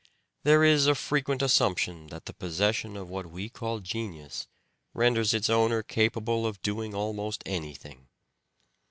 [0.41, 4.47] There is a frequent assumption that the possession of what we call genius
[4.95, 8.07] renders its owner capable of doing almost anything.